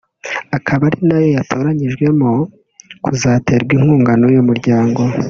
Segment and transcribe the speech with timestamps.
[0.57, 2.31] akaba ari na yo yatoranyijwemo
[3.03, 5.01] kuzaterwa inkunga n’uyu muryango